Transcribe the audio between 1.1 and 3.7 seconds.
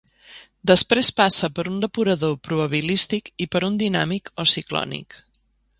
passa per un depurador probabilístic i per